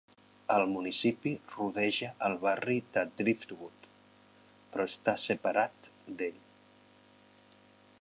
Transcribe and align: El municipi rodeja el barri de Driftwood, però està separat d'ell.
El 0.53 0.63
municipi 0.69 1.33
rodeja 1.57 2.09
el 2.31 2.37
barri 2.45 2.79
de 2.97 3.05
Driftwood, 3.21 3.87
però 4.73 4.91
està 4.93 5.17
separat 5.29 5.91
d'ell. 6.23 6.45